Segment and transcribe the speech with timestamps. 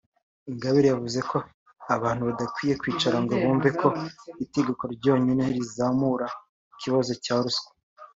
[0.49, 1.37] Ingabire yavuze ko
[1.95, 3.87] abantu badakwiye kwicara ngo bumve ko
[4.43, 6.27] itegeko ryonyine rizakemura
[6.73, 7.69] ikibazo cya ruswa